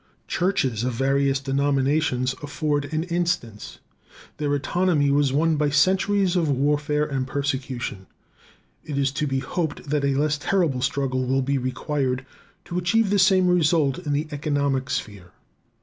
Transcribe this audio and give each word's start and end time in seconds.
Churches 0.27 0.83
of 0.83 0.93
various 0.93 1.39
denominations 1.39 2.33
afford 2.41 2.85
an 2.91 3.03
instance. 3.03 3.77
Their 4.37 4.55
autonomy 4.55 5.11
was 5.11 5.31
won 5.31 5.57
by 5.57 5.69
centuries 5.69 6.35
of 6.35 6.49
warfare 6.49 7.05
and 7.05 7.27
persecution. 7.27 8.07
It 8.83 8.97
is 8.97 9.11
to 9.11 9.27
be 9.27 9.37
hoped 9.41 9.91
that 9.91 10.03
a 10.03 10.15
less 10.15 10.39
terrible 10.39 10.81
struggle 10.81 11.25
will 11.25 11.43
be 11.43 11.59
required 11.59 12.25
to 12.65 12.79
achieve 12.79 13.11
the 13.11 13.19
same 13.19 13.47
result 13.47 13.99
in 13.99 14.11
the 14.11 14.27
economic 14.31 14.89
sphere. 14.89 15.33